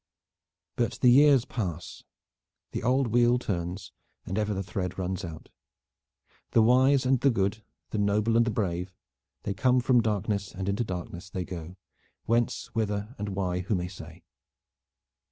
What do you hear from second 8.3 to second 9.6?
and the brave, they